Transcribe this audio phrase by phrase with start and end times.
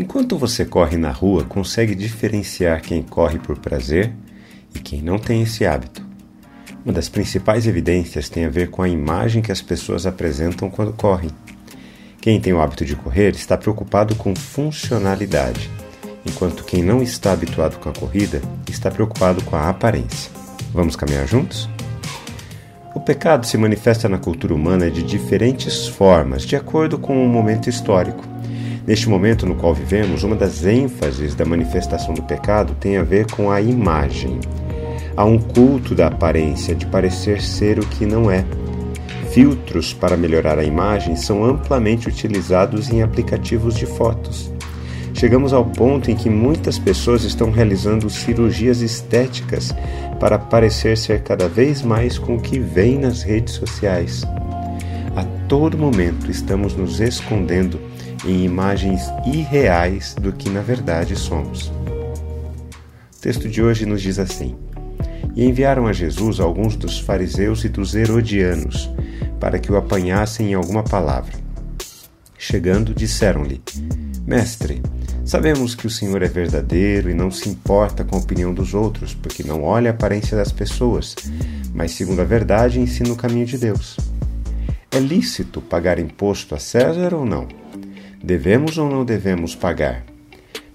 [0.00, 4.12] Enquanto você corre na rua, consegue diferenciar quem corre por prazer
[4.72, 6.06] e quem não tem esse hábito.
[6.84, 10.92] Uma das principais evidências tem a ver com a imagem que as pessoas apresentam quando
[10.92, 11.30] correm.
[12.20, 15.68] Quem tem o hábito de correr está preocupado com funcionalidade,
[16.24, 18.40] enquanto quem não está habituado com a corrida
[18.70, 20.30] está preocupado com a aparência.
[20.72, 21.68] Vamos caminhar juntos?
[22.94, 27.68] O pecado se manifesta na cultura humana de diferentes formas, de acordo com o momento
[27.68, 28.37] histórico.
[28.88, 33.30] Neste momento no qual vivemos, uma das ênfases da manifestação do pecado tem a ver
[33.30, 34.40] com a imagem.
[35.14, 38.46] Há um culto da aparência, de parecer ser o que não é.
[39.30, 44.50] Filtros para melhorar a imagem são amplamente utilizados em aplicativos de fotos.
[45.12, 49.70] Chegamos ao ponto em que muitas pessoas estão realizando cirurgias estéticas
[50.18, 54.24] para parecer ser cada vez mais com o que vem nas redes sociais.
[55.18, 57.80] A todo momento estamos nos escondendo
[58.24, 61.72] em imagens irreais do que na verdade somos.
[63.16, 64.54] O texto de hoje nos diz assim:
[65.34, 68.88] E enviaram a Jesus alguns dos fariseus e dos herodianos,
[69.40, 71.34] para que o apanhassem em alguma palavra.
[72.38, 73.60] Chegando, disseram-lhe:
[74.24, 74.80] Mestre,
[75.24, 79.14] sabemos que o Senhor é verdadeiro e não se importa com a opinião dos outros,
[79.14, 81.16] porque não olha a aparência das pessoas,
[81.74, 83.96] mas, segundo a verdade, ensina o caminho de Deus.
[84.90, 87.46] É lícito pagar imposto a César ou não?
[88.24, 90.02] Devemos ou não devemos pagar?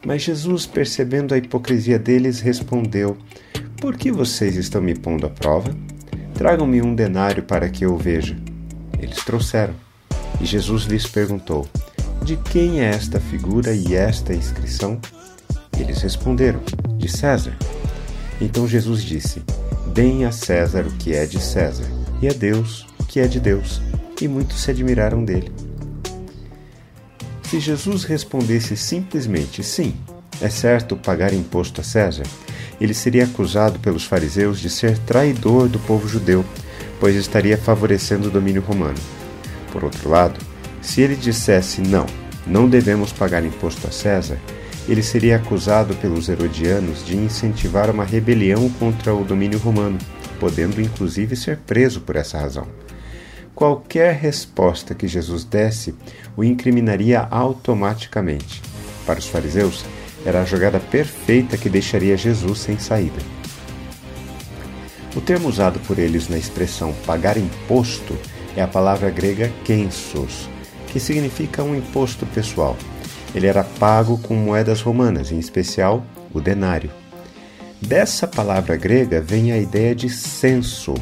[0.05, 3.17] Mas Jesus, percebendo a hipocrisia deles, respondeu:
[3.77, 5.75] Por que vocês estão me pondo à prova?
[6.35, 8.37] Tragam-me um denário para que eu veja.
[8.99, 9.73] Eles trouxeram.
[10.39, 11.67] E Jesus lhes perguntou:
[12.21, 14.99] De quem é esta figura e esta inscrição?
[15.79, 16.61] Eles responderam:
[16.97, 17.57] De César.
[18.39, 19.41] Então Jesus disse:
[19.93, 21.87] Deem a César o que é de César,
[22.21, 23.81] e a Deus o que é de Deus.
[24.23, 25.51] E muitos se admiraram dele.
[27.43, 29.95] Se Jesus respondesse simplesmente sim,
[30.41, 32.23] é certo pagar imposto a César,
[32.79, 36.45] ele seria acusado pelos fariseus de ser traidor do povo judeu,
[37.01, 38.97] pois estaria favorecendo o domínio romano.
[39.73, 40.39] Por outro lado,
[40.81, 42.05] se ele dissesse não,
[42.47, 44.37] não devemos pagar imposto a César,
[44.87, 49.97] ele seria acusado pelos herodianos de incentivar uma rebelião contra o domínio romano,
[50.39, 52.82] podendo inclusive ser preso por essa razão.
[53.55, 55.95] Qualquer resposta que Jesus desse
[56.35, 58.61] o incriminaria automaticamente.
[59.05, 59.85] Para os fariseus,
[60.25, 63.19] era a jogada perfeita que deixaria Jesus sem saída.
[65.15, 68.17] O termo usado por eles na expressão pagar imposto
[68.55, 70.49] é a palavra grega kensos,
[70.87, 72.75] que significa um imposto pessoal.
[73.35, 76.03] Ele era pago com moedas romanas, em especial
[76.33, 76.89] o denário.
[77.81, 80.93] Dessa palavra grega vem a ideia de censo,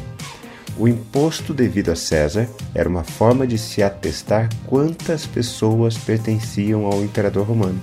[0.78, 7.02] o imposto devido a César era uma forma de se atestar quantas pessoas pertenciam ao
[7.02, 7.80] imperador romano.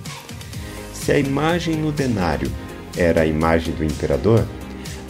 [0.92, 2.50] Se a imagem no denário
[2.96, 4.46] era a imagem do imperador,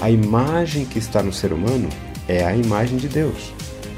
[0.01, 1.89] a imagem que está no ser humano
[2.29, 3.53] é a imagem de Deus.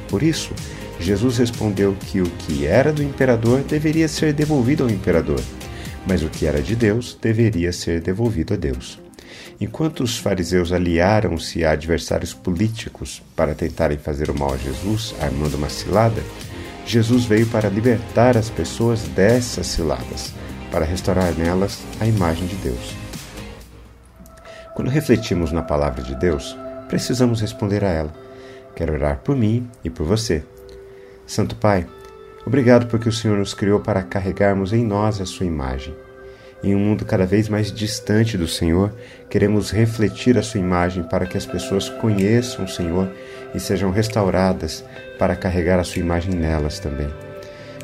[0.09, 0.53] Por isso,
[0.99, 5.41] Jesus respondeu que o que era do imperador deveria ser devolvido ao imperador,
[6.07, 9.01] mas o que era de Deus deveria ser devolvido a Deus.
[9.61, 15.57] Enquanto os fariseus aliaram-se a adversários políticos para tentarem fazer o mal a Jesus, armando
[15.57, 16.23] uma cilada,
[16.85, 20.33] Jesus veio para libertar as pessoas dessas ciladas,
[20.71, 22.97] para restaurar nelas a imagem de Deus.
[24.75, 26.57] Quando refletimos na palavra de Deus,
[26.89, 28.13] precisamos responder a ela.
[28.75, 30.43] Quero orar por mim e por você.
[31.27, 31.87] Santo Pai,
[32.45, 35.95] obrigado porque o Senhor nos criou para carregarmos em nós a sua imagem.
[36.63, 38.93] Em um mundo cada vez mais distante do Senhor,
[39.29, 43.09] queremos refletir a Sua imagem para que as pessoas conheçam o Senhor
[43.53, 44.85] e sejam restauradas
[45.19, 47.09] para carregar a Sua imagem nelas também.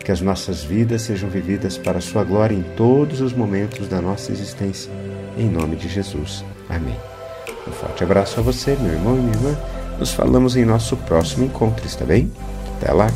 [0.04, 4.00] Que as nossas vidas sejam vividas para a Sua glória em todos os momentos da
[4.00, 4.92] nossa existência.
[5.36, 6.44] Em nome de Jesus.
[6.68, 6.96] Amém.
[7.66, 9.58] Um forte abraço a você, meu irmão e minha irmã.
[9.98, 12.30] Nos falamos em nosso próximo encontro, está bem?
[12.76, 13.08] Até lá!